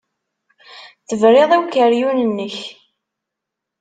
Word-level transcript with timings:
Tebriḍ 1.07 1.51
i 1.53 1.57
ukeryun-nnek. 1.61 2.55